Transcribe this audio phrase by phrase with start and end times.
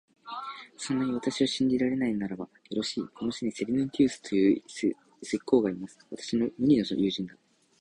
[0.77, 4.63] そんなに私を信じられないならば、よろしい、この市にセリヌンティウスという
[5.21, 5.99] 石工がいます。
[6.09, 7.35] 私の無二の友人だ。